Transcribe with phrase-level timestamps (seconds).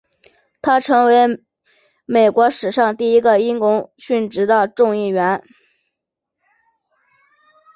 [0.63, 1.43] 他成为
[2.05, 5.43] 美国史上第一个因公殉职的众议员。